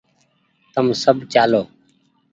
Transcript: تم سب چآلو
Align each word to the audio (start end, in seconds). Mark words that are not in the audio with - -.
تم 0.73 0.85
سب 1.03 1.15
چآلو 1.31 1.63